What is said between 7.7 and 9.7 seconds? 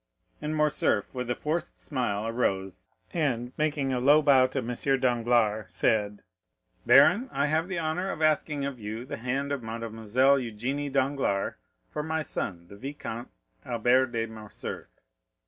honor of asking of you the hand of